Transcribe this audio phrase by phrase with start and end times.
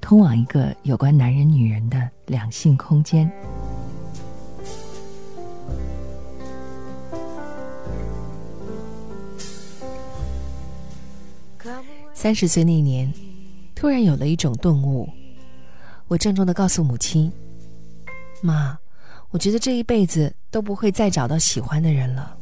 [0.00, 3.30] 通往一个有关男人、女人的两性空间。
[12.12, 13.12] 三十岁那年，
[13.74, 15.08] 突然有了一种顿悟，
[16.08, 17.32] 我郑重的告诉母亲
[18.42, 18.76] ：“妈，
[19.30, 22.36] 我觉得这一辈子都不会再找到喜欢的人了，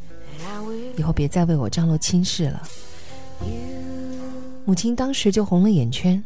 [0.97, 2.63] 以后别再为我张罗亲事了。”
[4.65, 6.23] 母亲当时就红了眼圈。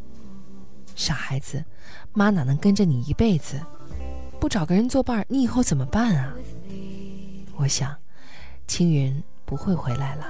[0.94, 1.64] 傻孩子，
[2.12, 3.60] 妈哪能跟着你一辈子？
[4.38, 6.32] 不找个人作伴，你以后怎么办啊？
[7.56, 7.94] 我想，
[8.66, 10.26] 青云不会回来了。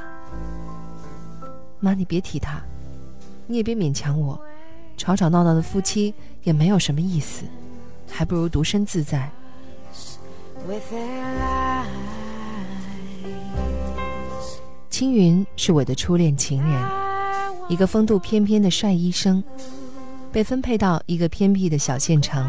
[1.81, 2.63] 妈，你别提他，
[3.47, 4.39] 你也别勉强我。
[4.97, 7.45] 吵吵闹闹的夫妻也没有什么意思，
[8.09, 9.31] 还不如独身自在。
[14.91, 16.91] 青云是我的初恋情人，
[17.69, 19.43] 一个风度翩翩的帅医生。
[20.33, 22.43] 被分配到一个偏僻的小县城，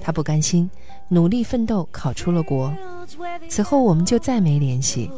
[0.00, 0.70] 他不甘心，
[1.08, 2.72] 努力奋斗，考出了国。
[3.48, 5.10] 此后我们就再没联系。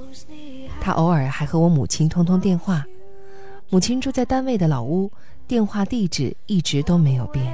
[0.80, 2.84] 他偶尔还和我母亲通通电话，
[3.68, 5.10] 母亲住在单位的老屋，
[5.46, 7.44] 电话地址一直都没有变。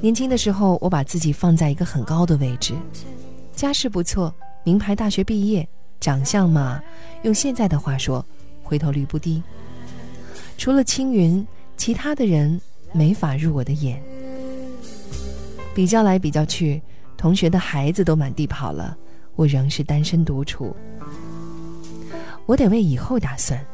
[0.00, 2.74] 年轻的时候，我把自己放在一个很高的位置，
[3.54, 5.66] 家世不错，名牌大学毕业，
[6.00, 6.82] 长相嘛，
[7.22, 8.24] 用现在的话说，
[8.64, 9.40] 回头率不低。
[10.58, 11.46] 除了青云。
[11.76, 12.60] 其他的人
[12.92, 14.02] 没法入我的眼，
[15.74, 16.82] 比较来比较去，
[17.16, 18.96] 同学的孩子都满地跑了，
[19.36, 20.74] 我仍是单身独处。
[22.46, 23.64] 我得为以后打算。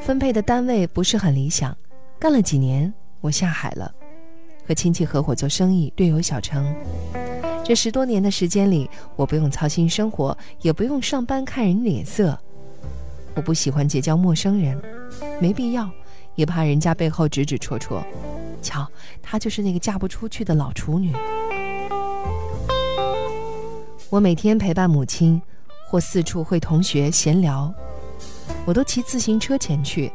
[0.00, 1.76] 分配的单位不是很理想，
[2.18, 3.92] 干了几年，我下海了，
[4.66, 6.74] 和亲戚合伙做生意，略有小成。
[7.64, 12.38] 这十多年的时间里，我不用操心生活，也不用上班看人脸色。
[13.34, 14.80] 我不喜欢结交陌生人，
[15.40, 15.90] 没必要。
[16.38, 18.00] 也怕人家背后指指戳戳，
[18.62, 18.86] 瞧，
[19.20, 21.12] 她就是那个嫁不出去的老处女。
[24.08, 25.42] 我每天陪伴母亲，
[25.88, 27.74] 或四处会同学闲聊，
[28.64, 30.12] 我都骑自行车前去，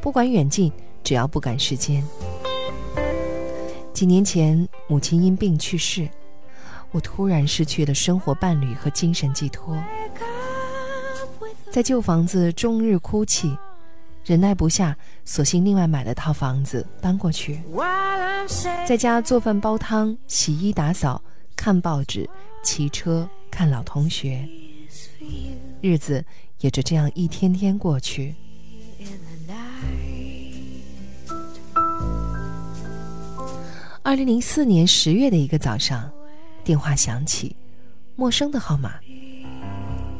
[0.00, 0.72] 不管远近，
[1.04, 2.02] 只要不赶时间。
[3.92, 6.08] 几年前，母亲因病去世，
[6.90, 9.76] 我突然失去了生活伴侣和精神寄托，
[11.70, 13.54] 在旧房子终日哭泣。
[14.24, 17.60] 忍耐不下，索性另外买了套房子搬过去，
[18.86, 21.20] 在家做饭、煲汤、洗衣、打扫、
[21.56, 22.28] 看报纸、
[22.62, 24.46] 骑车、看老同学，
[25.80, 26.24] 日子
[26.60, 28.34] 也就这样一天天过去。
[34.02, 36.10] 二零零四年十月的一个早上，
[36.64, 37.54] 电话响起，
[38.16, 38.94] 陌生的号码。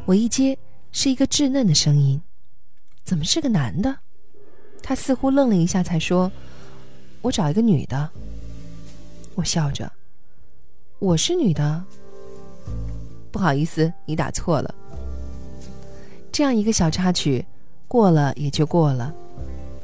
[0.04, 0.58] 我一接，
[0.90, 2.20] 是一个稚嫩的声音。
[3.10, 3.98] 怎么是个男的？
[4.80, 6.30] 他似乎愣了一下，才说
[7.22, 8.08] ：“我找一个女的。”
[9.34, 9.90] 我笑着
[11.00, 11.84] ：“我是女的。”
[13.32, 14.72] 不好意思，你打错了。
[16.30, 17.44] 这样一个小插曲，
[17.88, 19.12] 过了也就过了。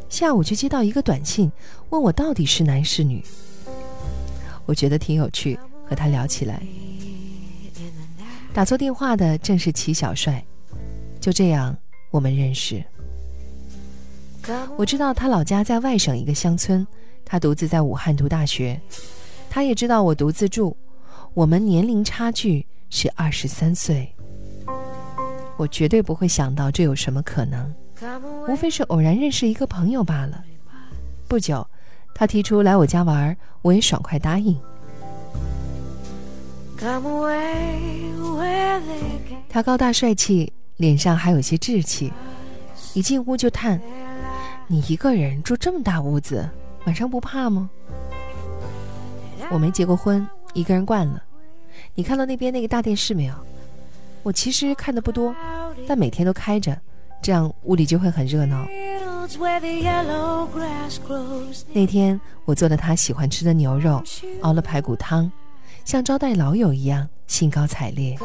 [0.08, 1.50] 下午就接到一个短信，
[1.90, 3.24] 问我到底是男是女。
[4.66, 6.64] 我觉得挺有趣，和他聊起来。
[8.54, 10.46] 打错电话的正是齐小帅。
[11.20, 11.76] 就这样，
[12.12, 12.84] 我们认识。
[14.76, 16.86] 我知道他老家在外省一个乡村，
[17.24, 18.80] 他独自在武汉读大学。
[19.50, 20.76] 他也知道我独自住，
[21.34, 24.12] 我们年龄差距是二十三岁。
[25.56, 27.74] 我绝对不会想到这有什么可能，
[28.46, 30.44] 无非是偶然认识一个朋友罢了。
[31.26, 31.66] 不久，
[32.14, 34.56] 他提出来我家玩，我也爽快答应。
[39.48, 42.12] 他高大帅气，脸上还有些稚气，
[42.92, 43.80] 一进屋就叹。
[44.68, 46.48] 你一个人住这么大屋子，
[46.86, 47.70] 晚上不怕吗？
[49.50, 51.22] 我没结过婚，一个人惯了。
[51.94, 53.34] 你看到那边那个大电视没有？
[54.24, 55.32] 我其实看的不多，
[55.86, 56.76] 但每天都开着，
[57.22, 58.66] 这样屋里就会很热闹。
[61.72, 64.02] 那天我做了他喜欢吃的牛肉，
[64.40, 65.30] 熬了排骨汤，
[65.84, 68.18] 像招待老友一样兴高采烈。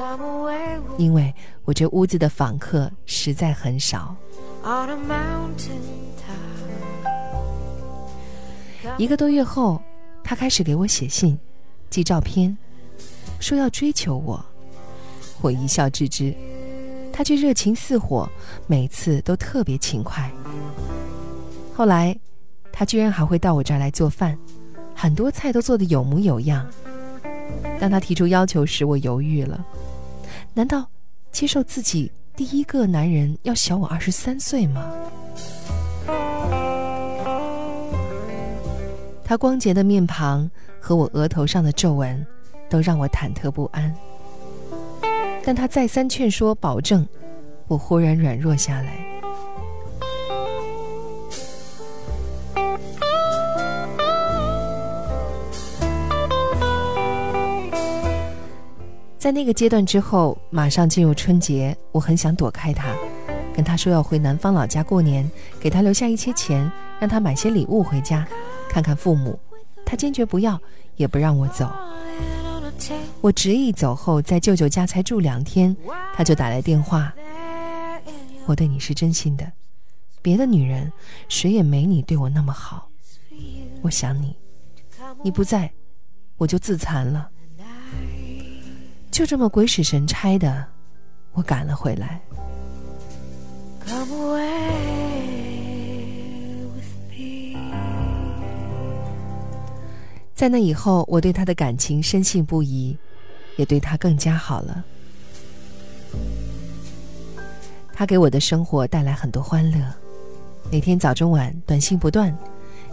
[0.97, 1.31] 因为
[1.65, 4.15] 我这屋子的访客实在很少。
[8.97, 9.81] 一个多月后，
[10.23, 11.37] 他开始给我写信、
[11.89, 12.55] 寄照片，
[13.39, 14.43] 说要追求我。
[15.41, 16.35] 我一笑置之，
[17.11, 18.29] 他却热情似火，
[18.67, 20.31] 每次都特别勤快。
[21.73, 22.15] 后来，
[22.71, 24.37] 他居然还会到我这儿来做饭，
[24.95, 26.67] 很多菜都做得有模有样。
[27.79, 29.65] 当他提出要求时，我犹豫了。
[30.53, 30.85] 难道
[31.31, 34.93] 接受自己第一个男人要小我二十三岁吗？
[39.31, 42.27] 他光洁的面庞和我额头上的皱纹，
[42.69, 43.95] 都让我忐忑不安。
[45.41, 47.07] 但他再三劝说、保证，
[47.67, 48.99] 我忽然软弱下来。
[59.17, 62.93] 在那个阶段之后，马上进入春节，我很想躲开他，
[63.55, 65.25] 跟他说要回南方老家过年，
[65.57, 66.69] 给他留下一些钱，
[66.99, 68.27] 让他买些礼物回家，
[68.71, 69.37] 看看父母。
[69.85, 70.57] 他坚决不要，
[70.95, 71.69] 也不让我走。
[73.19, 75.75] 我执意走后，在舅舅家才住两天，
[76.15, 77.13] 他就打来电话。
[78.45, 79.51] 我对你是真心的，
[80.21, 80.89] 别的女人
[81.27, 82.87] 谁也没你对我那么好。
[83.81, 84.37] 我想你，
[85.21, 85.69] 你不在，
[86.37, 87.29] 我就自残了。
[89.11, 90.65] 就这么鬼使神差的，
[91.33, 92.21] 我赶了回来。
[100.41, 102.97] 在那以后，我对他的感情深信不疑，
[103.57, 104.83] 也对他更加好了。
[107.93, 109.77] 他给我的生活带来很多欢乐，
[110.71, 112.35] 每天早中晚短信不断，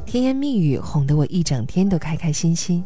[0.05, 2.85] 甜言蜜语哄得我一整天都开开心心。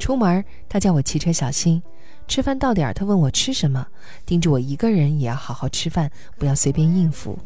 [0.00, 1.80] 出门他叫我骑车小心。
[2.26, 3.86] 吃饭到点，他问我吃什么，
[4.26, 7.38] 叮嘱我一个人也要好好吃饭，不要随便应付。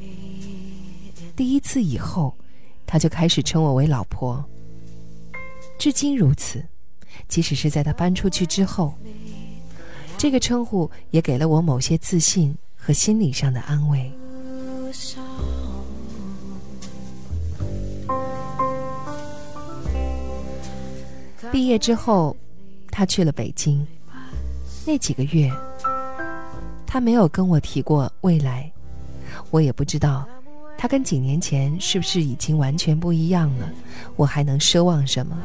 [1.36, 2.34] 第一次以后，
[2.86, 4.42] 他就开始称我为老婆，
[5.80, 6.62] 至今如此。
[7.26, 8.92] 即使是在他搬出去之后，
[10.18, 14.12] 这个称呼也给了我某些自信和心理上的安慰。
[21.50, 22.36] 毕业之后，
[22.90, 23.86] 他去了北京。
[24.86, 25.50] 那几个月，
[26.86, 28.70] 他没有跟我提过未来，
[29.50, 30.28] 我也不知道
[30.76, 33.70] 他跟几年前是不是已经完全不一样了。
[34.16, 35.38] 我还能奢望什么？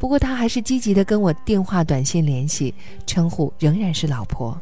[0.00, 2.74] 不过他还是积极的跟我电话、短信联系，
[3.06, 4.58] 称呼仍然是老婆。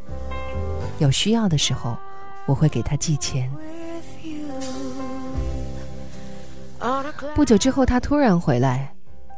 [0.99, 1.97] 有需要的时候，
[2.45, 3.49] 我会给他寄钱。
[7.37, 8.93] 不久之后，他突然回来，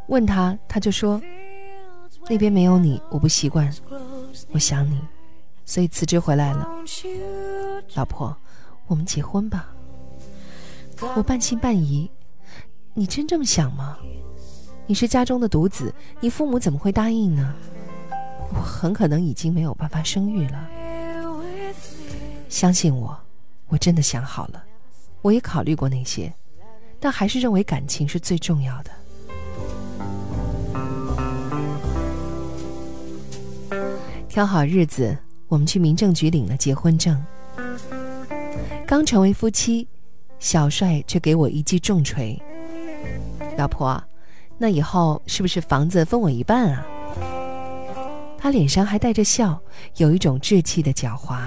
[0.06, 1.20] 问他，他就说
[2.30, 3.70] ：“那边没有你，我不习惯。”
[4.52, 4.98] 我想你，
[5.66, 6.66] 所以辞职回来了。
[7.94, 8.34] 老婆，
[8.86, 9.68] 我们结婚吧。
[11.14, 12.10] 我半信半疑，
[12.94, 13.98] 你真这么想吗？
[14.90, 17.54] 你是家中的独子，你父母怎么会答应呢？
[18.52, 20.68] 我很可能已经没有办法生育了。
[22.48, 23.16] 相信我，
[23.68, 24.60] 我真的想好了，
[25.22, 26.34] 我也考虑过那些，
[26.98, 28.90] 但还是认为感情是最重要的。
[34.28, 35.16] 挑好日子，
[35.46, 37.24] 我们去民政局领了结婚证。
[38.84, 39.86] 刚成为夫妻，
[40.40, 42.36] 小帅却给我一记重锤
[43.56, 44.02] ：“老婆，
[44.62, 46.86] 那以后是不是房子分我一半啊？”
[48.36, 49.58] 他脸上还带着笑，
[49.96, 51.38] 有一种稚气的狡猾。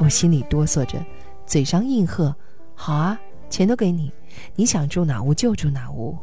[0.00, 0.98] 我心里哆嗦着，
[1.46, 2.34] 嘴上应和
[2.74, 4.12] ：“好啊，钱都给你，
[4.56, 6.18] 你想住哪屋就住哪屋。”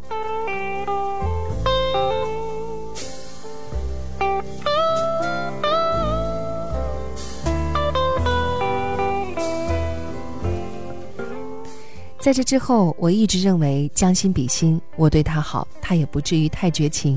[12.26, 17.16] 在这之后，我一直认为将心比心，我对他好，他也不至于太绝情。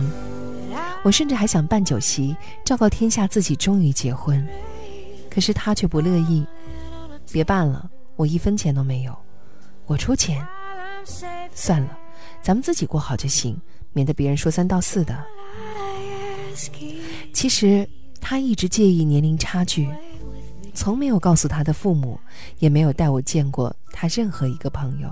[1.02, 4.46] 我甚至还想办酒席，昭告天下自己终于结婚。
[5.30, 6.46] 可是他却不乐意，
[7.32, 9.16] 别办了，我一分钱都没有，
[9.86, 10.46] 我出钱。
[11.54, 11.98] 算了，
[12.42, 13.58] 咱们自己过好就行，
[13.94, 15.24] 免得别人说三道四的。
[17.32, 17.88] 其实
[18.20, 19.88] 他一直介意年龄差距。
[20.78, 22.20] 从没有告诉他的父母，
[22.60, 25.10] 也没有带我见过他任何一个朋友。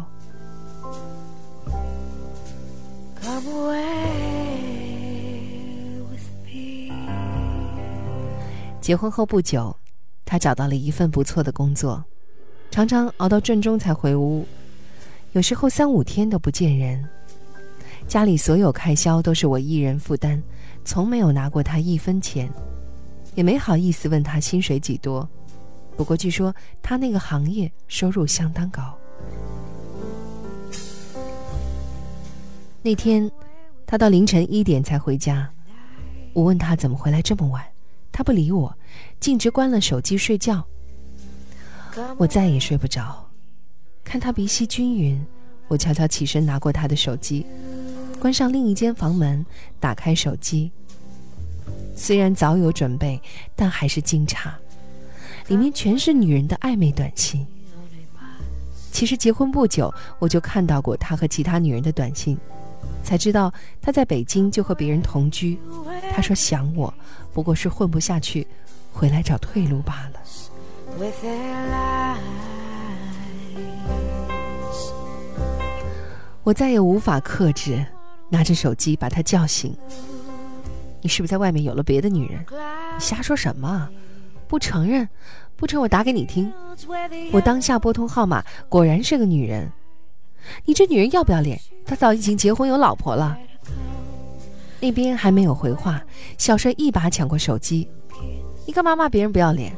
[8.80, 9.76] 结婚后不久，
[10.24, 12.04] 他找到了一份不错的工作，
[12.70, 14.46] 常常熬到正中才回屋，
[15.32, 17.04] 有时候三五天都不见人。
[18.06, 20.40] 家里所有开销都是我一人负担，
[20.84, 22.48] 从没有拿过他一分钱，
[23.34, 25.28] 也没好意思问他薪水几多。
[25.96, 28.96] 不过，据说他那个行业收入相当高。
[32.82, 33.30] 那天，
[33.86, 35.50] 他到凌晨一点才回家。
[36.32, 37.64] 我问他怎么回来这么晚，
[38.12, 38.76] 他不理我，
[39.18, 40.64] 径直关了手机睡觉。
[42.18, 43.26] 我再也睡不着，
[44.04, 45.26] 看他鼻息均匀，
[45.66, 47.46] 我悄悄起身拿过他的手机，
[48.20, 49.44] 关上另一间房门，
[49.80, 50.70] 打开手机。
[51.96, 53.18] 虽然早有准备，
[53.56, 54.50] 但还是惊诧，
[55.48, 57.46] 里面全是女人的暧昧短信。
[58.90, 62.38] 其实结婚不久，我就看到过他和其他女人的短信。
[63.02, 65.56] 才知道他在北京就和别人同居。
[66.12, 66.92] 他说想我，
[67.32, 68.44] 不过是混不下去，
[68.92, 70.20] 回来找退路罢了。
[76.42, 77.86] 我再也无法克制，
[78.28, 79.76] 拿着手机把他叫醒。
[81.00, 82.44] 你是不是在外面有了别的女人？
[82.50, 83.88] 你瞎说什么？
[84.48, 85.08] 不承认？
[85.56, 86.52] 不成，我打给你听。
[87.32, 89.70] 我当下拨通号码，果然是个女人。
[90.64, 91.60] 你这女人要不要脸？
[91.84, 93.36] 她早已经结婚有老婆了。
[94.78, 96.02] 那边还没有回话，
[96.36, 97.88] 小帅一把抢过手机
[98.66, 99.74] ：“你干嘛骂别人不要脸？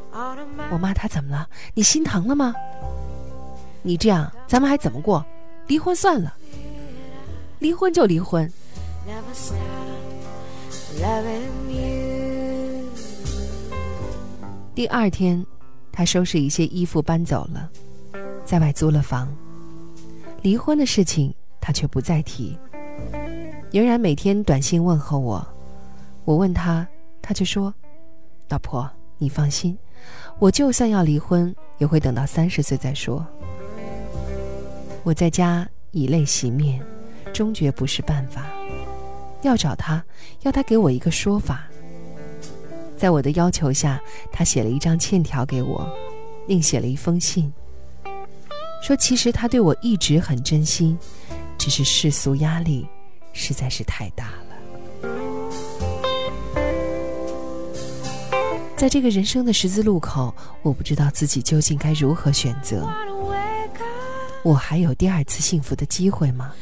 [0.69, 1.47] 我骂他怎么了？
[1.73, 2.53] 你心疼了吗？
[3.81, 5.25] 你这样咱们还怎么过？
[5.67, 6.33] 离婚算了，
[7.59, 8.51] 离婚就离婚。”
[14.79, 15.45] 第二天，
[15.91, 17.69] 他收拾一些衣服搬走了，
[18.45, 19.27] 在外租了房。
[20.41, 22.57] 离婚的事情，他却不再提，
[23.73, 25.45] 仍然每天短信问候我。
[26.23, 26.87] 我问他，
[27.21, 27.73] 他却说
[28.47, 29.77] ：“老婆，你放心，
[30.39, 33.27] 我就算要离婚，也会等到三十岁再说。”
[35.03, 36.81] 我在家以泪洗面，
[37.33, 38.45] 终觉不是办法。
[39.41, 40.01] 要找他，
[40.43, 41.67] 要他给我一个说法。
[42.99, 43.97] 在我的要求下，
[44.29, 45.89] 他写了一张欠条给我，
[46.47, 47.49] 另写了一封信。
[48.83, 50.99] 说其实他对我一直很真心，
[51.57, 52.85] 只是世俗压力
[53.31, 55.09] 实在是太大了。
[58.75, 62.85] 在这个人生的十字路口，我不知道自己究竟该如何选择。
[64.43, 66.53] 我还有第二次幸福的机会吗？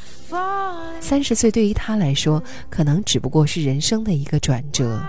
[1.00, 5.02] 三十岁对于他来说，可能只不过是人生的一个转折。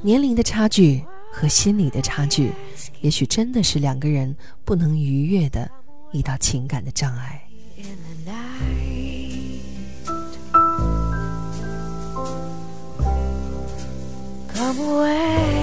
[0.00, 2.52] 年龄的差距和心理的差距。
[3.00, 4.34] 也许真的是两个人
[4.64, 5.70] 不能逾越的
[6.10, 7.40] 一道情感的障碍。
[14.58, 15.57] 傻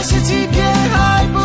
[0.00, 0.02] 样？
[0.02, 1.39] 有些欺骗还不。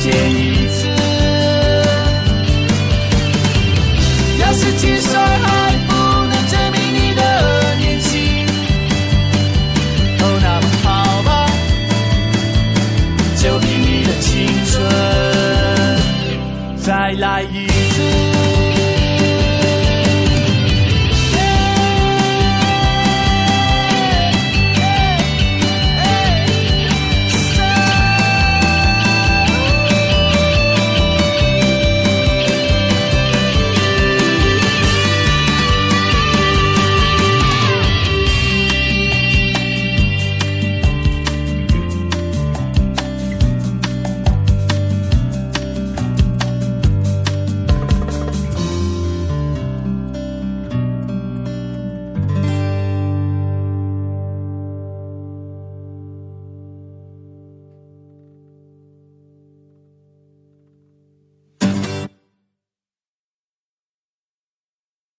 [0.00, 0.89] 见一次。